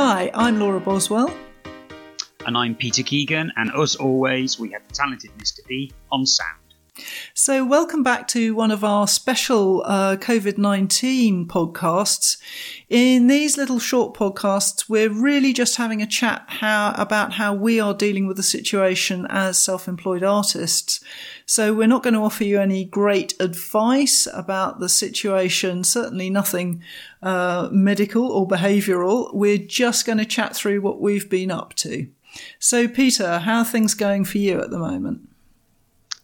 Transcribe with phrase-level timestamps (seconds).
[0.00, 1.28] Hi, I'm Laura Boswell.
[2.46, 5.66] And I'm Peter Keegan, and as always, we have the talented Mr.
[5.66, 6.67] B on sound.
[7.34, 12.36] So, welcome back to one of our special uh, COVID 19 podcasts.
[12.88, 17.78] In these little short podcasts, we're really just having a chat how, about how we
[17.78, 21.00] are dealing with the situation as self employed artists.
[21.46, 26.82] So, we're not going to offer you any great advice about the situation, certainly nothing
[27.22, 29.32] uh, medical or behavioural.
[29.34, 32.08] We're just going to chat through what we've been up to.
[32.58, 35.28] So, Peter, how are things going for you at the moment?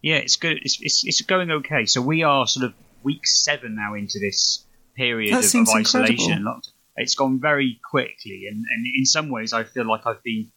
[0.04, 0.58] Yeah, it's good.
[0.60, 1.86] It's, it's, it's going okay.
[1.86, 6.46] So we are sort of week seven now into this period That of, of isolation.
[6.96, 10.52] It's gone very quickly, and, and in some ways, I feel like I've been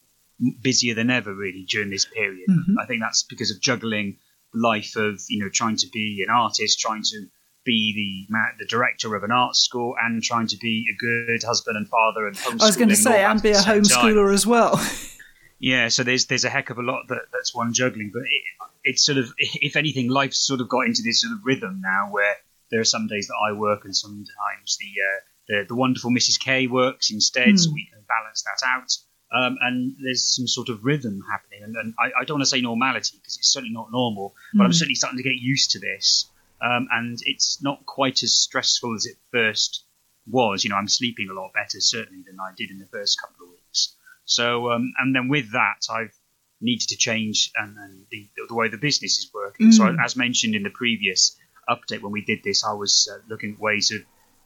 [0.60, 2.46] busier than ever really during this period.
[2.50, 2.74] Mhm.
[2.78, 4.18] I think that's because of juggling
[4.54, 7.26] life of you know trying to be an artist, trying to
[7.64, 11.78] be the the director of an art school, and trying to be a good husband
[11.78, 12.62] and father and homeschooling.
[12.62, 13.82] I was going to say, and be a same time.
[13.82, 14.78] homeschooler as well.
[15.60, 18.70] Yeah, so there's there's a heck of a lot that, that's one juggling, but it,
[18.84, 22.08] it's sort of if anything, life's sort of got into this sort of rhythm now
[22.10, 22.36] where
[22.70, 26.38] there are some days that I work and sometimes the uh, the, the wonderful Mrs
[26.38, 27.74] K works instead, so Hmm.
[27.74, 28.96] we can balance that out.
[29.30, 32.48] Um, and there's some sort of rhythm happening, and, and I, I don't want to
[32.48, 34.72] say normality because it's certainly not normal, but I'm Hmm.
[34.74, 36.30] certainly starting to get used to this,
[36.62, 39.84] um, and it's not quite as stressful as it first
[40.30, 40.64] was.
[40.64, 43.44] You know, I'm sleeping a lot better certainly than I did in the first couple
[43.46, 43.57] of weeks.
[44.28, 46.14] So, um, and then with that, I've
[46.60, 49.72] needed to change and, and the, the way the business is working.
[49.72, 50.04] So, Mm.
[50.04, 51.36] as mentioned in the previous
[51.68, 54.00] update when we did this, I was uh, looking at ways of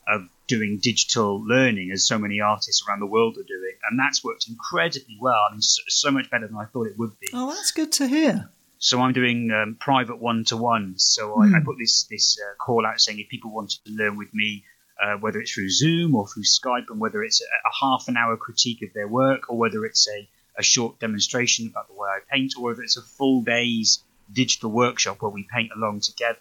[0.08, 4.24] of doing digital learning, as so many artists around the world are doing, and that's
[4.24, 5.42] worked incredibly well.
[5.48, 7.28] I mean, so, so much better than I thought it would be.
[7.32, 8.50] oh, that's good to hear.
[8.78, 11.04] So I'm doing um, private one-to-ones.
[11.04, 11.64] So I, I Hmm.
[11.64, 14.64] put this this uh, call out saying if people wanted to learn with me,
[15.02, 18.16] uh, whether it's through Zoom or through Skype, and whether it's a, a half an
[18.16, 22.08] hour critique of their work, or whether it's a, a short demonstration about the way
[22.08, 26.38] I paint, or whether it's a full day's digital workshop where we paint along together.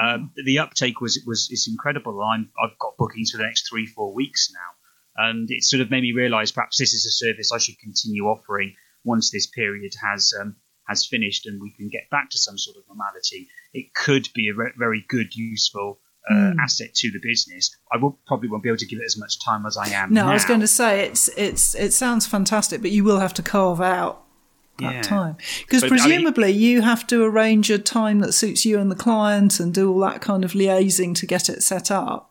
[0.00, 2.20] Um, the uptake was was is incredible.
[2.22, 5.90] I'm, I've got bookings for the next three four weeks now, and it sort of
[5.90, 8.74] made me realise perhaps this is a service I should continue offering
[9.04, 10.56] once this period has um,
[10.88, 13.48] has finished and we can get back to some sort of normality.
[13.72, 16.00] It could be a re- very good, useful.
[16.30, 16.56] Uh, Mm.
[16.62, 17.76] asset to the business.
[17.92, 20.12] I will probably won't be able to give it as much time as I am.
[20.14, 23.34] No, I was going to say it's it's it sounds fantastic, but you will have
[23.34, 24.22] to carve out
[24.78, 25.02] that Yeah.
[25.02, 28.78] time because But, I mean- presumably you have to arrange a time that suits you
[28.78, 32.30] and the client and do all that kind of liaising to get it set up.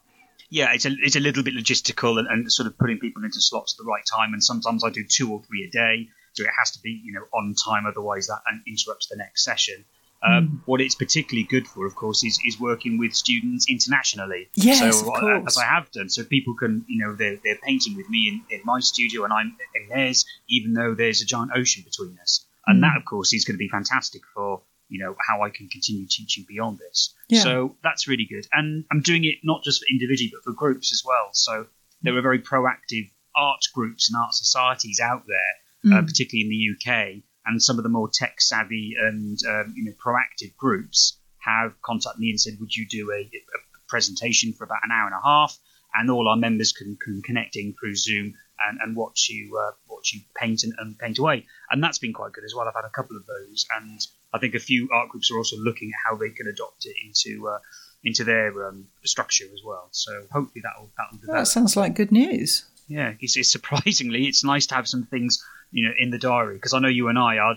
[0.49, 3.41] yeah, it's a it's a little bit logistical and, and sort of putting people into
[3.41, 4.31] slots at the right time.
[4.33, 7.11] And sometimes I do two or three a day, so it has to be you
[7.11, 7.85] know on time.
[7.85, 9.83] Otherwise, that interrupts the next session.
[10.23, 14.49] Um, What it's particularly good for, of course, is, is working with students internationally.
[14.55, 15.43] Yes, so of uh, course.
[15.47, 18.55] as I have done, so people can you know they're, they're painting with me in,
[18.55, 22.45] in my studio and I'm in theirs, even though there's a giant ocean between us.
[22.67, 22.81] And Mm.
[22.81, 26.05] that, of course, is going to be fantastic for you know how I can continue
[26.07, 27.15] teaching beyond this.
[27.29, 27.41] Yeah.
[27.43, 28.45] So that's really good.
[28.53, 31.29] And I'm doing it not just for individually, but for groups as well.
[31.33, 31.65] So
[32.03, 35.53] there are very proactive art groups and art societies out there,
[35.93, 36.05] uh, Mm.
[36.07, 39.93] particularly in the UK, and some of the more tech savvy and um, you know
[40.03, 44.79] proactive groups have contacted me and said, "Would you do a, a presentation for about
[44.83, 45.57] an hour and a half?"
[45.93, 48.33] And all our members can, can connect in through Zoom
[48.65, 51.45] and, and watch you uh, watch you paint and, and paint away.
[51.69, 52.67] And that's been quite good as well.
[52.67, 53.99] I've had a couple of those, and
[54.33, 56.95] I think a few art groups are also looking at how they can adopt it
[57.05, 57.59] into uh,
[58.03, 59.89] into their um, structure as well.
[59.91, 61.41] So hopefully that'll that'll develop.
[61.41, 62.65] that sounds like good news.
[62.87, 66.55] Yeah, it's, it's surprisingly, it's nice to have some things, you know, in the diary
[66.55, 67.55] because I know you and I are.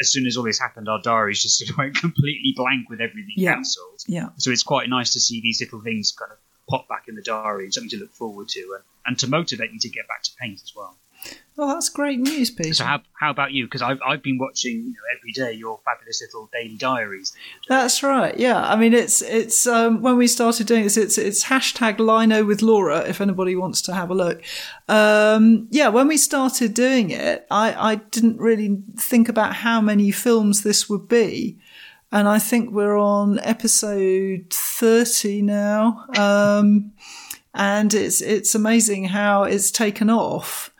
[0.00, 3.00] As soon as all this happened, our diaries just sort of went completely blank with
[3.02, 3.54] everything Yeah.
[3.54, 4.00] cancelled.
[4.06, 4.28] Yeah.
[4.38, 7.20] So it's quite nice to see these little things kind of pop back in the
[7.22, 10.22] diary and something to look forward to, and, and to motivate you to get back
[10.22, 10.96] to paint as well.
[11.56, 12.74] Well, that's great news, Peter.
[12.74, 13.64] So how, how about you?
[13.64, 17.32] Because I've, I've been watching you know, every day your fabulous little daily diaries.
[17.66, 18.38] That's right.
[18.38, 22.44] Yeah, I mean, it's it's um, when we started doing this, it's it's hashtag Lino
[22.44, 23.08] with Laura.
[23.08, 24.42] If anybody wants to have a look,
[24.86, 30.10] um, yeah, when we started doing it, I I didn't really think about how many
[30.10, 31.58] films this would be,
[32.12, 36.92] and I think we're on episode thirty now, um,
[37.54, 40.70] and it's it's amazing how it's taken off.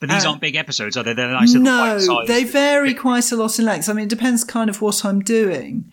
[0.00, 1.14] But these Uh, aren't big episodes, are they?
[1.14, 3.88] They're nice little No, they vary quite a lot in length.
[3.88, 5.90] I mean, it depends kind of what I'm doing,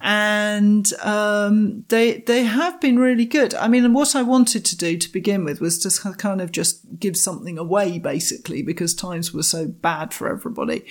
[0.00, 3.54] and um, they they have been really good.
[3.54, 6.80] I mean, what I wanted to do to begin with was to kind of just
[6.98, 10.84] give something away, basically, because times were so bad for everybody.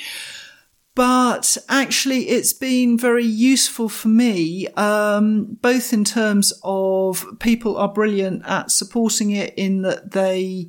[0.95, 7.91] But actually, it's been very useful for me, um, both in terms of people are
[7.91, 10.67] brilliant at supporting it in that they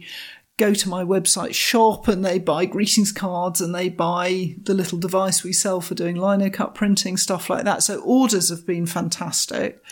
[0.56, 4.98] go to my website shop and they buy greetings cards and they buy the little
[4.98, 7.82] device we sell for doing lino cut printing, stuff like that.
[7.82, 9.82] So orders have been fantastic.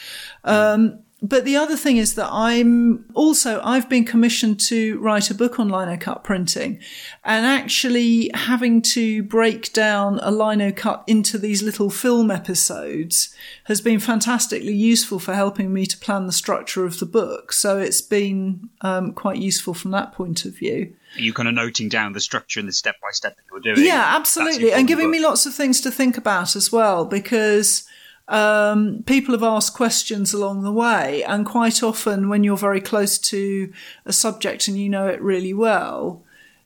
[0.45, 5.35] Um, but the other thing is that I'm also, I've been commissioned to write a
[5.35, 6.81] book on lino cut printing
[7.25, 13.33] and actually having to break down a lino cut into these little film episodes
[13.65, 17.53] has been fantastically useful for helping me to plan the structure of the book.
[17.53, 20.93] So it's been um, quite useful from that point of view.
[21.15, 23.87] You kind of noting down the structure and the step by step that you're doing?
[23.87, 24.73] Yeah, absolutely.
[24.73, 27.87] And giving me lots of things to think about as well because
[28.29, 33.19] um, people have asked questions along the way, and quite often, when you're very close
[33.19, 33.73] to
[34.07, 36.23] a subject and you know it really well,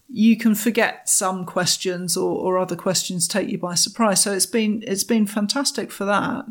[0.08, 4.22] you can forget some questions or, or other questions take you by surprise.
[4.22, 6.44] So it's been it's been fantastic for that.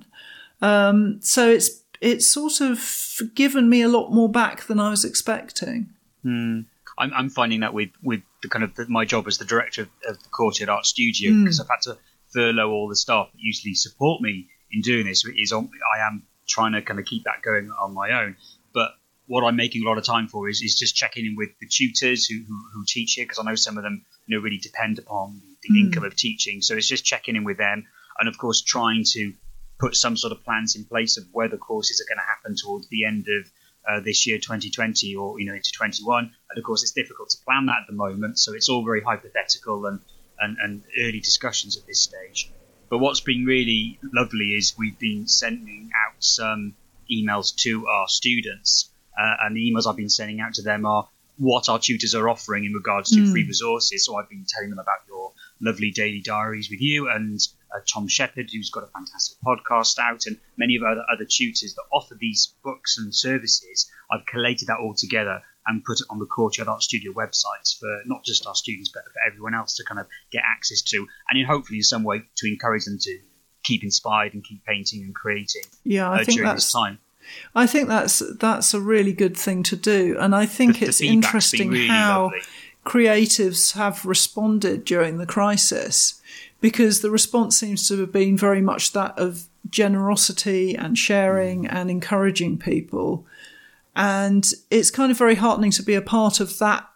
[0.61, 5.05] Um, so it's it's sort of given me a lot more back than I was
[5.05, 5.89] expecting.
[6.25, 6.65] Mm.
[6.97, 9.83] I'm, I'm finding that with with the kind of the, my job as the director
[9.83, 11.63] of, of the Courtyard Art Studio because mm.
[11.63, 11.97] I've had to
[12.33, 16.23] furlough all the staff that usually support me in doing this is on, I am
[16.47, 18.35] trying to kind of keep that going on my own.
[18.73, 18.91] But
[19.27, 21.67] what I'm making a lot of time for is, is just checking in with the
[21.67, 24.57] tutors who, who, who teach here because I know some of them you know really
[24.57, 25.85] depend upon the, mm.
[25.85, 26.61] income of teaching.
[26.61, 27.85] So it's just checking in with them
[28.19, 29.33] and of course trying to
[29.79, 32.55] put some sort of plans in place of where the courses are going to happen
[32.55, 33.51] towards the end of
[33.87, 37.37] uh, this year 2020 or you know into 21 and of course it's difficult to
[37.45, 39.99] plan that at the moment so it's all very hypothetical and
[40.39, 42.49] and, and early discussions at this stage
[42.89, 46.75] but what's been really lovely is we've been sending out some
[47.11, 51.07] emails to our students, uh, and the emails I've been sending out to them are
[51.37, 53.31] what our tutors are offering in regards to mm.
[53.31, 54.05] free resources.
[54.05, 57.39] So I've been telling them about your lovely daily diaries with you and
[57.73, 61.73] uh, Tom Shepherd, who's got a fantastic podcast out, and many of other other tutors
[61.75, 63.91] that offer these books and services.
[64.11, 68.01] I've collated that all together and put it on the Courtyard Art Studio websites for
[68.05, 71.39] not just our students but for everyone else to kind of get access to, and
[71.39, 73.19] in hopefully in some way to encourage them to
[73.63, 75.63] keep inspired and keep painting and creating.
[75.83, 76.99] Yeah, I uh, think that's time.
[77.55, 80.99] I think that's that's a really good thing to do, and I think the, it's
[80.99, 82.41] the interesting really how lovely.
[82.85, 86.21] creatives have responded during the crisis
[86.61, 91.73] because the response seems to have been very much that of generosity and sharing mm.
[91.73, 93.25] and encouraging people.
[93.95, 96.87] And it's kind of very heartening to be a part of that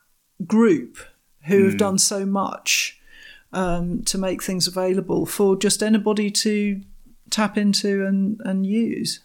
[0.45, 0.97] group
[1.45, 1.65] who mm.
[1.65, 2.99] have done so much
[3.53, 6.81] um, to make things available for just anybody to
[7.29, 9.21] tap into and, and use.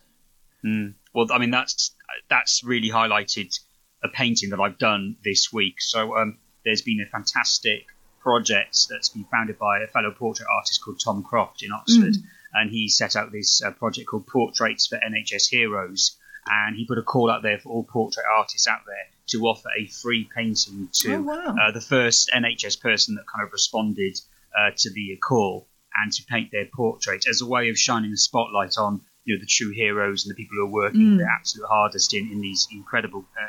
[0.65, 0.94] Mm.
[1.12, 1.93] Well, I mean, that's
[2.29, 3.59] that's really highlighted
[4.03, 5.81] a painting that I've done this week.
[5.81, 7.87] So um, there's been a fantastic
[8.21, 12.15] project that's been founded by a fellow portrait artist called Tom Croft in Oxford.
[12.15, 12.23] Mm.
[12.55, 16.99] And he set out this uh, project called Portraits for NHS Heroes and he put
[16.99, 20.88] a call out there for all portrait artists out there to offer a free painting
[20.93, 21.56] to oh, wow.
[21.61, 24.20] uh, the first NHS person that kind of responded
[24.56, 28.17] uh, to the call and to paint their portrait as a way of shining a
[28.17, 31.19] spotlight on you know the true heroes and the people who are working mm.
[31.19, 33.47] their absolute hardest in, in these incredible uh,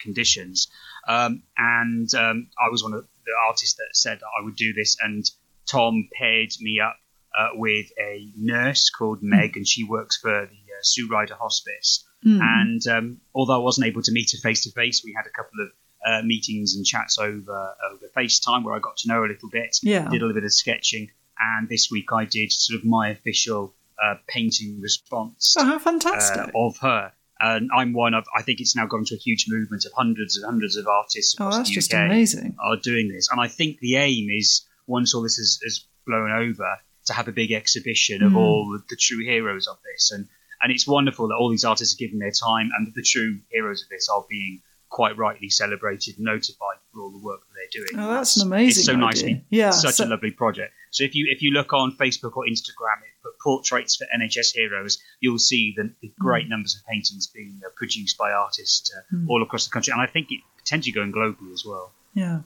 [0.00, 0.68] conditions.
[1.08, 4.72] Um, and um, I was one of the artists that said that I would do
[4.72, 5.24] this, and
[5.70, 6.96] Tom paired me up
[7.36, 9.56] uh, with a nurse called Meg, mm.
[9.56, 12.06] and she works for the uh, Sue Ryder Hospice.
[12.26, 12.40] Mm.
[12.40, 15.30] And um, although I wasn't able to meet her face to face, we had a
[15.30, 15.70] couple of
[16.04, 19.50] uh, meetings and chats over over FaceTime where I got to know her a little
[19.50, 19.76] bit.
[19.82, 20.08] Yeah.
[20.08, 23.74] Did a little bit of sketching, and this week I did sort of my official
[24.02, 25.54] uh, painting response.
[25.58, 26.54] Oh, how fantastic!
[26.54, 27.12] Uh, of her.
[27.38, 30.38] And I'm one of, I think it's now gone to a huge movement of hundreds
[30.38, 32.56] and hundreds of artists across oh, that's the UK just amazing.
[32.58, 33.28] are doing this.
[33.30, 37.28] And I think the aim is, once all this is, is blown over, to have
[37.28, 38.36] a big exhibition of mm.
[38.36, 40.10] all the, the, true heroes of this.
[40.12, 40.28] And
[40.62, 43.38] and it's wonderful that all these artists are giving their time and that the true
[43.50, 47.54] heroes of this are being quite rightly celebrated and notified for all the work that
[47.54, 48.02] they're doing.
[48.02, 48.80] Oh, that's an amazing.
[48.80, 50.72] It's so nicely, yeah, such so- a lovely project.
[50.90, 54.98] So if you if you look on Facebook or Instagram, put portraits for NHS heroes,
[55.20, 56.50] you'll see the, the great mm.
[56.50, 59.28] numbers of paintings being uh, produced by artists uh, mm.
[59.28, 61.92] all across the country, and I think it potentially going globally as well.
[62.14, 62.40] Yeah.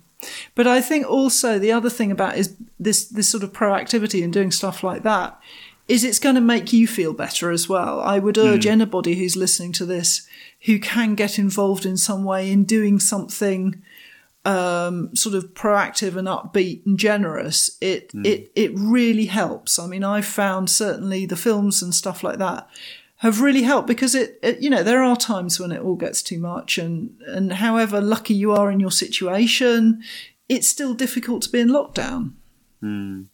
[0.55, 4.33] But I think also the other thing about is this this sort of proactivity and
[4.33, 5.40] doing stuff like that
[5.91, 8.01] is it's going to make you feel better as well.
[8.01, 8.71] I would urge mm.
[8.71, 10.25] anybody who's listening to this
[10.67, 13.83] who can get involved in some way in doing something
[14.45, 17.77] um, sort of proactive and upbeat and generous.
[17.81, 18.25] It mm.
[18.25, 19.81] it it really helps.
[19.81, 22.69] I mean, I've found certainly the films and stuff like that
[23.17, 26.23] have really helped because it, it, you know there are times when it all gets
[26.23, 30.03] too much and and however lucky you are in your situation
[30.49, 32.33] it's still difficult to be in lockdown
[32.83, 33.27] mm.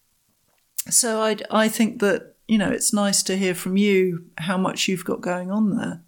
[0.91, 4.88] so i i think that you know, it's nice to hear from you how much
[4.88, 6.03] you've got going on there.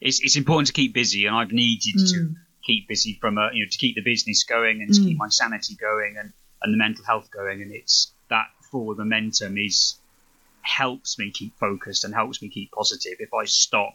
[0.00, 2.12] It's, it's important to keep busy, and I've needed mm.
[2.12, 5.04] to keep busy from a you know to keep the business going and to Mm.
[5.04, 6.32] keep my sanity going and
[6.62, 7.62] and the mental health going.
[7.62, 9.96] And it's that forward momentum is
[10.62, 13.14] helps me keep focused and helps me keep positive.
[13.20, 13.94] If I stop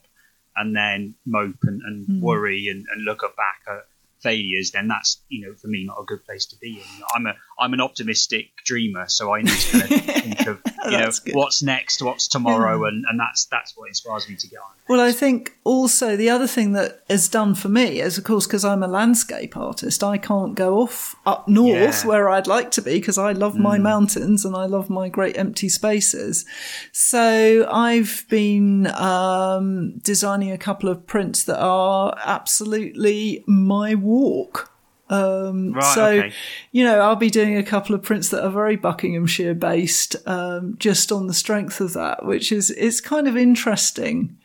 [0.56, 2.20] and then mope and, and Mm.
[2.22, 3.88] worry and, and look back at
[4.22, 7.04] failures, then that's you know for me not a good place to be in.
[7.16, 10.98] I'm a I'm an optimistic dreamer, so I need to kind of think of you
[10.98, 11.36] know good.
[11.36, 12.88] what's next, what's tomorrow, Yeah.
[12.90, 14.72] and, and that's that's what inspires me to get on.
[14.90, 18.46] Well, I think also the other thing that has done for me is, of course,
[18.48, 22.08] because I'm a landscape artist, I can't go off up north Yeah.
[22.08, 25.38] where I'd like to be because I love my mountains and I love my great
[25.38, 26.46] empty spaces.
[26.92, 34.72] So I've been um, designing a couple of prints that are absolutely my walk.
[35.12, 36.34] Um, Right, so, okay.
[36.72, 40.76] you know, I'll be doing a couple of prints that are very Buckinghamshire based, um,
[40.80, 44.38] just on the strength of that, which is, it's kind of interesting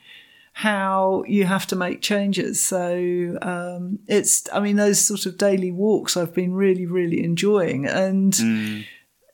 [0.52, 2.64] how you have to make changes.
[2.66, 7.86] So, um, it's, I mean, those sort of daily walks I've been really, really enjoying
[7.86, 8.34] and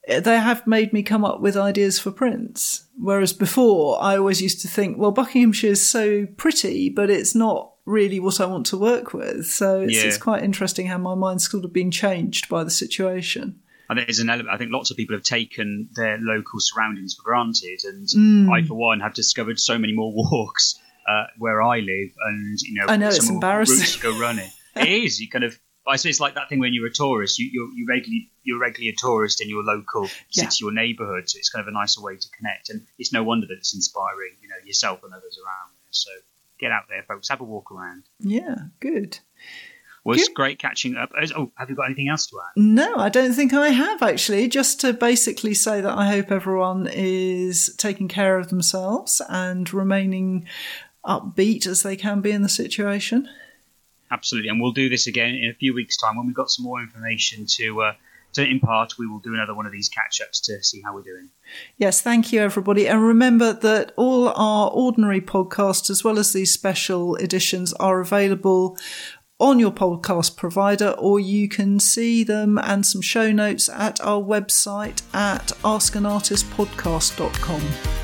[0.09, 2.89] they have made me come up with ideas for prints.
[2.99, 7.72] Whereas before I always used to think, well, Buckinghamshire is so pretty, but it's not
[7.85, 9.47] really what I want to work with.
[9.47, 10.09] So it's, Yeah.
[10.09, 13.61] it's quite interesting how my mind's sort of been changed by the situation.
[13.91, 14.49] I think there's an element.
[14.55, 18.51] I think lots of people have taken their local surroundings for granted, and Mm.
[18.53, 22.75] I, for one, have discovered so many more walks uh, where I live, and you
[22.75, 23.77] know, I know, it's embarrassing.
[23.79, 24.51] routes go running.
[24.77, 25.21] it is.
[25.21, 25.59] You kind of.
[25.85, 27.41] I suppose it's like that thing when you're a tourist.
[27.41, 30.49] You, you're you regularly you're regularly a tourist in your local Yeah.
[30.49, 32.71] city or neighbourhood, so it's kind of a nicer way to connect.
[32.71, 35.73] And it's no wonder that it's inspiring, you know, yourself and others around.
[35.91, 36.11] So
[36.63, 37.29] get out there, folks.
[37.29, 38.05] Have a walk around.
[38.21, 39.19] Yeah, good.
[40.05, 40.35] Well, it's Good.
[40.35, 41.13] great catching up.
[41.37, 42.61] Oh, have you got anything else to add?
[42.61, 44.49] No, I don't think I have actually.
[44.49, 50.49] Just to basically say that I hope everyone is taking care of themselves and remaining
[51.05, 53.29] upbeat as they can be in the situation.
[54.11, 56.65] Absolutely, and we'll do this again in a few weeks' time when we've got some
[56.65, 57.93] more information to uh,
[58.33, 58.99] to impart.
[58.99, 61.31] We will do another one of these catch-ups to see how we're doing.
[61.77, 62.89] Yes, thank you, everybody.
[62.89, 68.79] And remember that all our ordinary podcasts, as well as these special editions, are available
[69.39, 74.23] on your podcast provider, or you can see them and some show notes at our
[74.23, 78.02] website at askanartistpodcast.com.